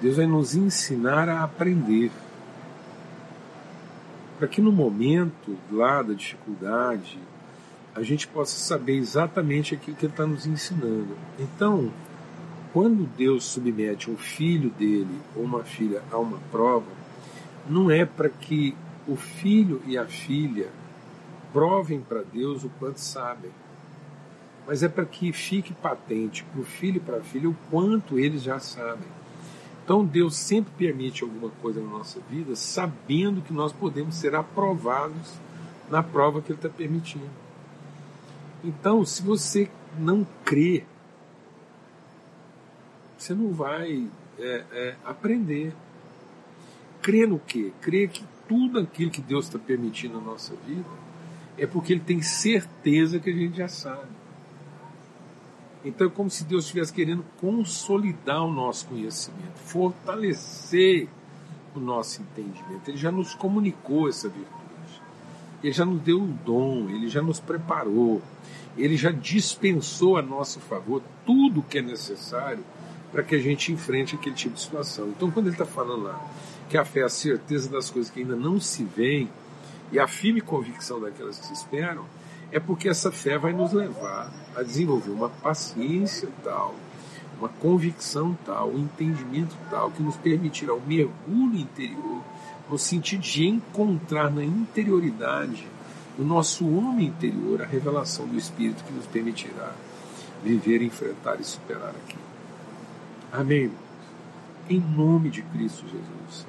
Deus 0.00 0.16
vai 0.16 0.26
nos 0.26 0.54
ensinar 0.54 1.28
a 1.28 1.42
aprender. 1.42 2.10
Para 4.38 4.48
que 4.48 4.60
no 4.60 4.70
momento 4.70 5.56
lá 5.70 6.02
da 6.02 6.12
dificuldade, 6.12 7.18
a 7.94 8.02
gente 8.02 8.26
possa 8.26 8.56
saber 8.56 8.96
exatamente 8.96 9.74
aquilo 9.74 9.96
que 9.96 10.06
Ele 10.06 10.12
está 10.12 10.26
nos 10.26 10.46
ensinando. 10.46 11.16
Então, 11.38 11.92
quando 12.72 13.08
Deus 13.16 13.44
submete 13.44 14.10
um 14.10 14.16
filho 14.16 14.70
dele 14.70 15.20
ou 15.36 15.44
uma 15.44 15.62
filha 15.62 16.02
a 16.10 16.18
uma 16.18 16.38
prova, 16.50 16.90
não 17.68 17.90
é 17.90 18.04
para 18.04 18.28
que 18.28 18.76
o 19.06 19.16
filho 19.16 19.80
e 19.86 19.96
a 19.96 20.06
filha 20.06 20.68
provem 21.52 22.00
para 22.00 22.22
Deus 22.22 22.64
o 22.64 22.68
quanto 22.78 22.98
sabem 22.98 23.50
mas 24.66 24.82
é 24.82 24.88
para 24.88 25.04
que 25.04 25.32
fique 25.32 25.72
patente 25.74 26.44
para 26.44 26.60
o 26.60 26.64
filho 26.64 26.96
e 26.96 27.00
para 27.00 27.18
a 27.18 27.22
filha 27.22 27.48
o 27.48 27.56
quanto 27.70 28.18
eles 28.18 28.42
já 28.42 28.58
sabem. 28.58 29.08
Então 29.84 30.04
Deus 30.04 30.36
sempre 30.36 30.72
permite 30.76 31.22
alguma 31.22 31.50
coisa 31.60 31.80
na 31.80 31.90
nossa 31.90 32.18
vida, 32.30 32.56
sabendo 32.56 33.42
que 33.42 33.52
nós 33.52 33.72
podemos 33.72 34.14
ser 34.14 34.34
aprovados 34.34 35.38
na 35.90 36.02
prova 36.02 36.40
que 36.40 36.50
Ele 36.50 36.58
está 36.58 36.70
permitindo. 36.70 37.43
Então, 38.64 39.04
se 39.04 39.22
você 39.22 39.70
não 39.98 40.26
crê, 40.42 40.84
você 43.16 43.34
não 43.34 43.52
vai 43.52 44.08
é, 44.38 44.64
é, 44.72 44.96
aprender. 45.04 45.74
Crê 47.02 47.26
no 47.26 47.38
quê? 47.38 47.72
Crê 47.82 48.08
que 48.08 48.24
tudo 48.48 48.78
aquilo 48.78 49.10
que 49.10 49.20
Deus 49.20 49.44
está 49.44 49.58
permitindo 49.58 50.14
na 50.14 50.24
nossa 50.24 50.54
vida 50.66 50.88
é 51.58 51.66
porque 51.66 51.92
Ele 51.92 52.00
tem 52.00 52.22
certeza 52.22 53.20
que 53.20 53.28
a 53.28 53.32
gente 53.32 53.56
já 53.56 53.68
sabe. 53.68 54.08
Então 55.84 56.06
é 56.06 56.10
como 56.10 56.30
se 56.30 56.44
Deus 56.44 56.64
estivesse 56.64 56.92
querendo 56.92 57.24
consolidar 57.38 58.42
o 58.42 58.52
nosso 58.52 58.88
conhecimento, 58.88 59.58
fortalecer 59.58 61.08
o 61.74 61.80
nosso 61.80 62.22
entendimento. 62.22 62.88
Ele 62.88 62.96
já 62.96 63.12
nos 63.12 63.34
comunicou 63.34 64.08
essa 64.08 64.28
virtude. 64.28 64.63
Ele 65.64 65.72
já 65.72 65.86
nos 65.86 66.02
deu 66.02 66.20
o 66.20 66.26
dom, 66.26 66.90
ele 66.90 67.08
já 67.08 67.22
nos 67.22 67.40
preparou, 67.40 68.20
ele 68.76 68.98
já 68.98 69.10
dispensou 69.10 70.18
a 70.18 70.22
nosso 70.22 70.60
favor 70.60 71.02
tudo 71.24 71.60
o 71.60 71.62
que 71.62 71.78
é 71.78 71.82
necessário 71.82 72.62
para 73.10 73.22
que 73.22 73.34
a 73.34 73.38
gente 73.38 73.72
enfrente 73.72 74.14
aquele 74.14 74.34
tipo 74.34 74.56
de 74.56 74.60
situação. 74.60 75.08
Então, 75.08 75.30
quando 75.30 75.46
ele 75.46 75.54
está 75.54 75.64
falando 75.64 76.02
lá 76.02 76.20
que 76.68 76.76
a 76.76 76.84
fé 76.84 77.00
é 77.00 77.04
a 77.04 77.08
certeza 77.08 77.70
das 77.70 77.88
coisas 77.88 78.12
que 78.12 78.20
ainda 78.20 78.36
não 78.36 78.60
se 78.60 78.84
veem 78.84 79.30
e 79.90 79.98
a 79.98 80.06
firme 80.06 80.42
convicção 80.42 81.00
daquelas 81.00 81.38
que 81.38 81.46
se 81.46 81.54
esperam, 81.54 82.04
é 82.52 82.60
porque 82.60 82.86
essa 82.86 83.10
fé 83.10 83.38
vai 83.38 83.54
nos 83.54 83.72
levar 83.72 84.30
a 84.54 84.62
desenvolver 84.62 85.12
uma 85.12 85.30
paciência 85.30 86.28
tal, 86.42 86.74
uma 87.44 87.48
convicção 87.60 88.36
tal, 88.46 88.70
um 88.70 88.78
entendimento 88.78 89.54
tal, 89.70 89.90
que 89.90 90.02
nos 90.02 90.16
permitirá 90.16 90.72
um 90.72 90.80
mergulho 90.80 91.58
interior, 91.58 92.22
no 92.70 92.78
sentido 92.78 93.20
de 93.20 93.46
encontrar 93.46 94.30
na 94.30 94.42
interioridade 94.42 95.66
do 96.16 96.24
nosso 96.24 96.66
homem 96.66 97.08
interior 97.08 97.60
a 97.60 97.66
revelação 97.66 98.26
do 98.26 98.38
Espírito 98.38 98.82
que 98.84 98.92
nos 98.94 99.04
permitirá 99.06 99.74
viver, 100.42 100.80
enfrentar 100.80 101.38
e 101.38 101.44
superar 101.44 101.90
aquilo. 101.90 102.22
Amém? 103.30 103.70
Em 104.70 104.80
nome 104.80 105.28
de 105.28 105.42
Cristo 105.42 105.82
Jesus. 105.82 106.46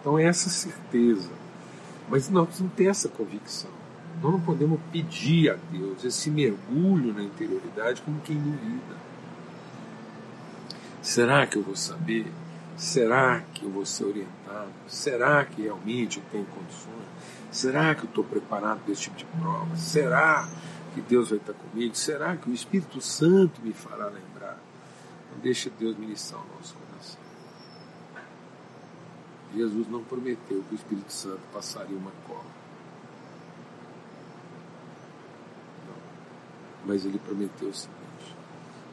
Então, 0.00 0.18
é 0.18 0.24
essa 0.24 0.48
certeza. 0.48 1.28
Mas 2.08 2.30
nós 2.30 2.46
precisamos 2.46 2.74
ter 2.74 2.86
essa 2.86 3.08
convicção. 3.08 3.70
Nós 4.22 4.32
não 4.32 4.40
podemos 4.40 4.80
pedir 4.90 5.50
a 5.50 5.58
Deus 5.70 6.04
esse 6.04 6.30
mergulho 6.30 7.12
na 7.12 7.22
interioridade 7.22 8.00
como 8.00 8.18
quem 8.20 8.36
duvida. 8.36 9.09
Será 11.02 11.46
que 11.46 11.56
eu 11.56 11.62
vou 11.62 11.76
saber? 11.76 12.26
Será 12.76 13.40
que 13.54 13.64
eu 13.64 13.70
vou 13.70 13.84
ser 13.84 14.04
orientado? 14.04 14.70
Será 14.86 15.44
que 15.44 15.62
realmente 15.62 16.18
eu 16.18 16.24
tenho 16.30 16.46
condições? 16.46 17.08
Será 17.50 17.94
que 17.94 18.02
eu 18.02 18.08
estou 18.08 18.24
preparado 18.24 18.80
para 18.80 18.92
esse 18.92 19.02
tipo 19.02 19.16
de 19.16 19.24
prova? 19.24 19.76
Será 19.76 20.48
que 20.94 21.00
Deus 21.00 21.30
vai 21.30 21.38
estar 21.38 21.52
comigo? 21.52 21.94
Será 21.94 22.36
que 22.36 22.50
o 22.50 22.54
Espírito 22.54 23.00
Santo 23.00 23.60
me 23.62 23.72
fará 23.72 24.06
lembrar? 24.06 24.58
Não 25.32 25.40
deixa 25.40 25.70
Deus 25.78 25.96
ministrar 25.96 26.40
o 26.40 26.56
nosso 26.56 26.74
coração. 26.74 27.20
Jesus 29.54 29.88
não 29.88 30.02
prometeu 30.04 30.62
que 30.68 30.74
o 30.74 30.76
Espírito 30.76 31.12
Santo 31.12 31.40
passaria 31.52 31.96
uma 31.96 32.12
cola. 32.26 32.44
Não. 35.86 36.86
Mas 36.86 37.04
ele 37.04 37.18
prometeu 37.18 37.72
seguinte: 37.74 37.99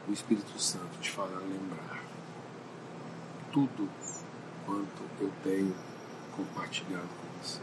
o 0.08 0.12
Espírito 0.12 0.58
Santo 0.58 0.98
te 1.02 1.10
fará 1.10 1.36
lembrar 1.36 2.02
tudo 3.52 3.88
quanto 4.64 5.02
eu 5.20 5.30
tenho 5.44 5.74
compartilhado 6.34 7.08
com 7.08 7.42
vocês. 7.42 7.62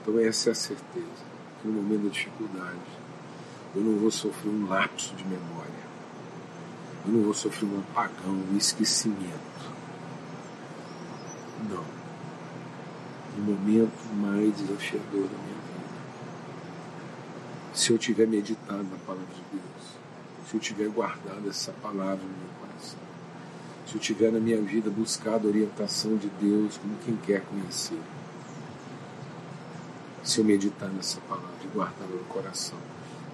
Então 0.00 0.20
essa 0.20 0.50
é 0.50 0.52
a 0.52 0.54
certeza, 0.54 1.24
que 1.60 1.66
no 1.66 1.82
momento 1.82 2.04
da 2.04 2.10
dificuldade 2.10 2.78
eu 3.74 3.82
não 3.82 3.98
vou 3.98 4.10
sofrer 4.10 4.48
um 4.48 4.68
lapso 4.68 5.16
de 5.16 5.24
memória, 5.24 5.86
eu 7.04 7.12
não 7.12 7.24
vou 7.24 7.34
sofrer 7.34 7.68
um 7.68 7.80
apagão, 7.80 8.32
um 8.32 8.56
esquecimento. 8.56 9.74
Não. 11.68 11.84
No 13.36 13.52
momento 13.52 14.14
mais 14.14 14.56
desafiador 14.56 15.22
da 15.22 15.38
minha 15.38 15.56
vida, 15.56 15.86
se 17.74 17.92
eu 17.92 17.98
tiver 17.98 18.28
meditado 18.28 18.84
na 18.84 18.96
palavra 19.04 19.26
de 19.26 19.42
Deus, 19.58 20.05
se 20.48 20.54
eu 20.54 20.60
tiver 20.60 20.88
guardado 20.88 21.48
essa 21.48 21.72
palavra 21.72 22.22
no 22.24 22.38
meu 22.38 22.48
coração, 22.60 22.98
se 23.86 23.94
eu 23.94 24.00
tiver 24.00 24.30
na 24.30 24.38
minha 24.38 24.60
vida 24.60 24.90
buscado 24.90 25.46
a 25.46 25.50
orientação 25.50 26.16
de 26.16 26.28
Deus 26.40 26.76
como 26.78 26.96
quem 27.04 27.16
quer 27.16 27.42
conhecer, 27.42 28.00
se 30.22 30.38
eu 30.38 30.44
meditar 30.44 30.88
nessa 30.88 31.20
palavra 31.22 31.50
e 31.64 31.68
guardar 31.68 32.08
no 32.08 32.18
coração, 32.24 32.78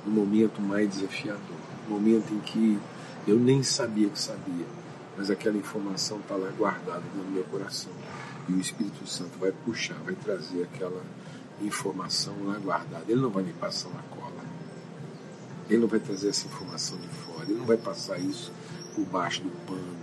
no 0.05 0.13
momento 0.13 0.61
mais 0.61 0.89
desafiador, 0.89 1.41
no 1.89 1.95
momento 1.95 2.33
em 2.33 2.41
que 2.41 2.79
eu 3.27 3.39
nem 3.39 3.63
sabia 3.63 4.09
que 4.09 4.19
sabia, 4.19 4.67
mas 5.17 5.31
aquela 5.31 5.57
informação 5.57 6.19
está 6.19 6.35
lá 6.35 6.51
guardada 6.51 7.05
no 7.15 7.25
meu 7.31 7.45
coração 7.45 7.93
e 8.49 8.53
o 8.53 8.61
Espírito 8.61 9.07
Santo 9.07 9.39
vai 9.39 9.53
puxar, 9.53 9.97
vai 10.05 10.15
trazer 10.15 10.65
aquela 10.65 11.03
informação 11.61 12.35
lá 12.45 12.59
guardada. 12.59 13.05
Ele 13.09 13.21
não 13.21 13.31
vai 13.31 13.43
me 13.43 13.53
passar 13.53 13.89
uma 13.89 14.03
cola. 14.03 14.32
Ele 15.73 15.81
não 15.81 15.89
vai 15.89 16.01
trazer 16.01 16.29
essa 16.29 16.47
informação 16.47 16.99
de 16.99 17.09
fora. 17.09 17.45
Ele 17.45 17.59
não 17.59 17.65
vai 17.65 17.79
passar 17.79 18.19
isso 18.19 18.53
por 18.95 19.07
baixo 19.07 19.41
do 19.41 19.49
pano. 19.67 19.97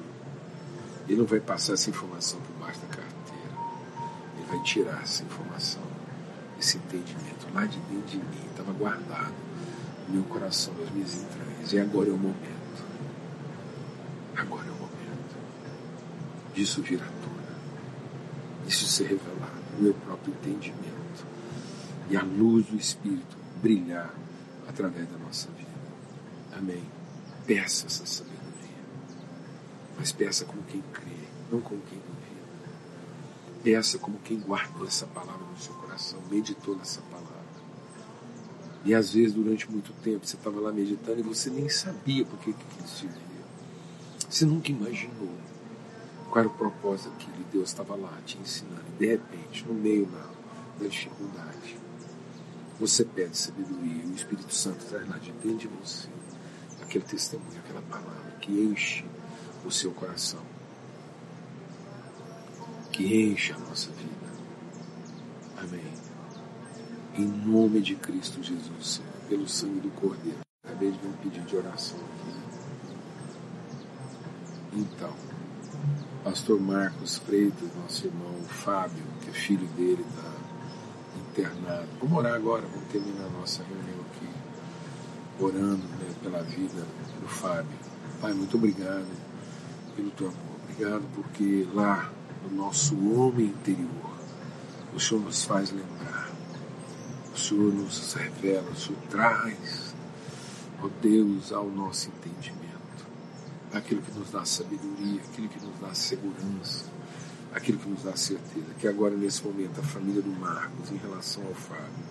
Ele 1.07 1.19
não 1.19 1.27
vai 1.27 1.39
passar 1.39 1.73
essa 1.73 1.91
informação 1.91 2.41
por 2.41 2.65
baixo 2.65 2.79
da 2.79 2.87
carteira. 2.87 3.53
Ele 4.35 4.45
vai 4.49 4.63
tirar 4.63 4.99
essa 5.03 5.21
informação, 5.21 5.83
esse 6.59 6.77
entendimento 6.77 7.45
lá 7.53 7.67
de 7.67 7.77
dentro 7.81 8.07
de 8.07 8.17
mim. 8.17 8.47
Estava 8.49 8.73
guardado 8.73 9.35
no 10.07 10.15
meu 10.15 10.23
coração, 10.23 10.73
nas 10.73 10.89
minhas 10.89 11.13
entranhas. 11.13 11.71
E 11.71 11.79
agora 11.79 12.09
é 12.09 12.13
o 12.13 12.17
momento. 12.17 12.83
Agora 14.37 14.65
é 14.65 14.71
o 14.71 14.73
momento 14.73 15.37
disso 16.55 16.81
vir 16.81 16.99
à 16.99 17.05
tona. 17.05 18.65
Disso 18.65 18.87
ser 18.87 19.03
revelado, 19.03 19.61
o 19.77 19.83
meu 19.83 19.93
próprio 19.93 20.33
entendimento. 20.33 21.27
E 22.09 22.17
a 22.17 22.23
luz 22.23 22.65
do 22.65 22.75
Espírito 22.75 23.37
brilhar 23.61 24.11
através 24.69 25.07
da 25.09 25.17
nossa 25.17 25.49
vida. 25.51 25.69
Amém. 26.55 26.83
Peça 27.45 27.87
essa 27.87 28.05
sabedoria 28.05 28.39
mas 29.99 30.13
peça 30.13 30.45
como 30.45 30.63
quem 30.63 30.81
crê, 30.93 31.27
não 31.51 31.59
como 31.59 31.81
quem 31.81 31.99
duvida. 31.99 32.71
Peça 33.61 33.99
como 33.99 34.17
quem 34.19 34.39
guardou 34.39 34.87
essa 34.87 35.05
palavra 35.07 35.45
no 35.45 35.59
seu 35.59 35.73
coração, 35.73 36.21
meditou 36.31 36.73
nessa 36.77 37.01
palavra. 37.01 37.29
E 38.85 38.95
às 38.95 39.11
vezes, 39.11 39.33
durante 39.33 39.69
muito 39.69 39.91
tempo, 40.01 40.25
você 40.25 40.37
estava 40.37 40.57
lá 40.61 40.71
meditando 40.71 41.19
e 41.19 41.21
você 41.21 41.49
nem 41.49 41.67
sabia 41.67 42.23
por 42.23 42.39
que 42.39 42.51
aquilo 42.51 42.87
servia. 42.87 43.19
Você 44.29 44.45
nunca 44.45 44.71
imaginou 44.71 45.35
qual 46.29 46.45
era 46.45 46.47
o 46.47 46.53
propósito 46.53 47.09
daquilo. 47.09 47.45
Deus 47.51 47.67
estava 47.67 47.93
lá 47.97 48.17
te 48.25 48.37
ensinando. 48.37 48.85
E 48.95 48.99
de 48.99 49.05
repente, 49.05 49.65
no 49.67 49.73
meio 49.73 50.05
da 50.79 50.87
dificuldade, 50.87 51.77
você 52.79 53.03
pede 53.03 53.37
sabedoria 53.37 54.03
e 54.03 54.07
o 54.07 54.15
Espírito 54.15 54.53
Santo 54.53 54.85
traz 54.85 55.07
lá 55.07 55.17
de 55.17 55.31
dentro 55.33 55.57
de 55.57 55.67
você 55.67 56.07
aquele 56.81 57.05
testemunho, 57.05 57.59
aquela 57.59 57.81
palavra 57.83 58.31
que 58.41 58.51
enche 58.51 59.05
o 59.63 59.69
seu 59.69 59.91
coração, 59.91 60.41
que 62.91 63.31
enche 63.31 63.53
a 63.53 63.59
nossa 63.59 63.91
vida. 63.91 64.09
Amém. 65.57 65.93
Em 67.15 67.27
nome 67.27 67.81
de 67.81 67.95
Cristo 67.95 68.41
Jesus, 68.41 69.01
pelo 69.27 69.47
sangue 69.47 69.81
do 69.81 69.91
Cordeiro. 69.91 70.39
Acabei 70.65 70.91
de 70.91 70.97
ver 70.97 71.07
um 71.07 71.13
pedido 71.13 71.45
de 71.45 71.55
oração 71.55 71.99
aqui. 71.99 72.29
Então, 74.73 75.13
Pastor 76.23 76.59
Marcos 76.59 77.17
Freitas, 77.17 77.69
nosso 77.75 78.07
irmão 78.07 78.33
Fábio, 78.45 79.03
que 79.21 79.29
é 79.29 79.33
filho 79.33 79.67
dele, 79.69 80.03
está 80.09 80.31
internado. 81.39 81.87
Vamos 82.01 82.17
orar 82.17 82.33
agora, 82.33 82.61
vamos 82.61 82.87
terminar 82.89 83.25
a 83.25 83.29
nossa 83.29 83.63
reunião 83.63 84.05
aqui, 84.11 84.29
orando 85.39 85.87
né, 85.99 86.13
pela 86.21 86.43
vida 86.43 86.85
do 87.21 87.27
Fábio. 87.27 87.77
Pai, 88.21 88.33
muito 88.33 88.57
obrigado 88.57 89.07
pelo 89.95 90.11
teu 90.11 90.27
amor. 90.27 90.39
Obrigado 90.63 91.03
porque 91.15 91.67
lá 91.73 92.11
no 92.43 92.55
nosso 92.55 92.95
homem 93.13 93.47
interior, 93.47 94.17
o 94.93 94.99
Senhor 94.99 95.23
nos 95.23 95.43
faz 95.43 95.71
lembrar, 95.71 96.29
o 97.33 97.37
Senhor 97.37 97.73
nos 97.73 98.13
revela, 98.13 98.69
o 98.71 98.75
Senhor 98.75 98.99
traz, 99.09 99.93
ó 100.81 100.89
Deus, 101.01 101.51
ao 101.51 101.69
nosso 101.69 102.09
entendimento, 102.09 102.59
aquilo 103.73 104.01
que 104.01 104.17
nos 104.17 104.31
dá 104.31 104.45
sabedoria, 104.45 105.21
aquilo 105.21 105.47
que 105.49 105.59
nos 105.65 105.79
dá 105.79 105.93
segurança, 105.93 106.85
aquilo 107.53 107.77
que 107.79 107.89
nos 107.89 108.03
dá 108.03 108.15
certeza, 108.15 108.65
que 108.79 108.87
agora 108.87 109.15
nesse 109.15 109.43
momento 109.43 109.79
a 109.79 109.83
família 109.83 110.21
do 110.21 110.31
Marcos, 110.31 110.91
em 110.91 110.97
relação 110.97 111.43
ao 111.47 111.53
Fábio, 111.53 112.05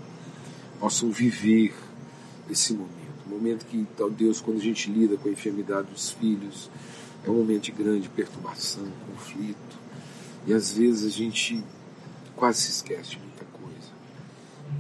possam 0.81 1.11
viver 1.11 1.75
esse 2.51 2.73
momento. 2.73 2.99
Um 3.27 3.31
momento 3.31 3.67
que, 3.67 3.87
ó 4.01 4.09
Deus, 4.09 4.41
quando 4.41 4.59
a 4.59 4.63
gente 4.63 4.91
lida 4.91 5.17
com 5.17 5.29
a 5.29 5.33
enfermidade 5.33 5.91
dos 5.91 6.11
filhos, 6.13 6.71
é 7.25 7.31
um 7.31 7.35
momento 7.35 7.65
de 7.65 7.73
grande 7.73 8.09
perturbação, 8.09 8.87
conflito. 9.07 9.79
E 10.47 10.55
às 10.55 10.73
vezes 10.73 11.05
a 11.05 11.15
gente 11.15 11.63
quase 12.35 12.63
se 12.63 12.71
esquece 12.71 13.11
de 13.11 13.19
muita 13.19 13.45
coisa 13.45 13.91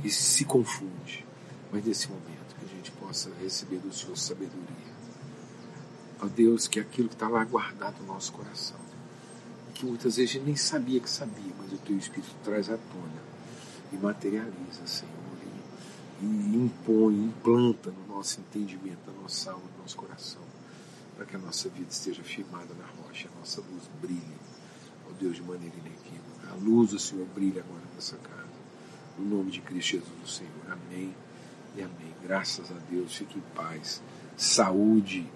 e 0.02 0.10
se 0.10 0.44
confunde. 0.44 1.26
Mas 1.70 1.84
nesse 1.84 2.08
momento 2.08 2.56
que 2.58 2.64
a 2.64 2.76
gente 2.76 2.90
possa 2.92 3.30
receber 3.42 3.78
do 3.78 3.92
Senhor 3.92 4.16
sabedoria. 4.16 4.88
Ó 6.20 6.26
Deus, 6.26 6.66
que 6.66 6.80
aquilo 6.80 7.08
que 7.08 7.14
está 7.14 7.28
lá 7.28 7.44
guardado 7.44 8.00
no 8.00 8.06
nosso 8.06 8.32
coração, 8.32 8.78
que 9.78 9.86
muitas 9.86 10.16
vezes 10.16 10.30
a 10.30 10.34
gente 10.34 10.46
nem 10.46 10.56
sabia 10.56 11.00
que 11.00 11.10
sabia, 11.10 11.52
mas 11.58 11.72
o 11.72 11.78
Teu 11.78 11.96
Espírito 11.96 12.34
traz 12.44 12.68
à 12.68 12.76
tona 12.76 13.22
e 13.92 13.96
materializa, 13.96 14.86
Senhor, 14.86 15.12
e, 16.20 16.24
e 16.24 16.56
impõe, 16.56 17.14
implanta 17.14 17.90
no 17.90 18.14
nosso 18.14 18.40
entendimento, 18.40 18.98
na 19.06 19.22
nossa 19.22 19.52
alma, 19.52 19.64
no 19.76 19.82
nosso 19.82 19.96
coração 19.96 20.48
para 21.18 21.26
que 21.26 21.34
a 21.34 21.38
nossa 21.40 21.68
vida 21.68 21.88
esteja 21.90 22.22
firmada 22.22 22.72
na 22.78 22.86
rocha, 23.02 23.28
a 23.34 23.38
nossa 23.40 23.60
luz 23.60 23.82
brilhe, 24.00 24.38
ó 25.10 25.12
Deus, 25.18 25.34
de 25.34 25.42
maneira 25.42 25.74
inequívoca. 25.76 26.52
A 26.52 26.54
luz 26.54 26.90
do 26.90 26.98
Senhor 27.00 27.26
brilha 27.34 27.60
agora 27.60 27.82
nessa 27.92 28.16
casa. 28.18 28.46
No 29.18 29.24
nome 29.24 29.50
de 29.50 29.60
Cristo 29.60 29.96
Jesus, 29.96 30.12
o 30.24 30.28
Senhor. 30.28 30.52
Amém 30.70 31.12
e 31.74 31.82
amém. 31.82 32.14
Graças 32.22 32.70
a 32.70 32.76
Deus. 32.88 33.16
Fique 33.16 33.36
em 33.36 33.42
paz. 33.52 34.00
Saúde, 34.36 35.28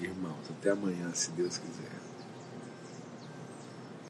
irmãos. 0.00 0.50
Até 0.50 0.70
amanhã, 0.70 1.14
se 1.14 1.30
Deus 1.30 1.56
quiser. 1.56 1.97